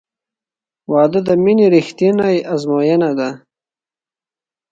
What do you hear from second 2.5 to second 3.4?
ازموینه ده.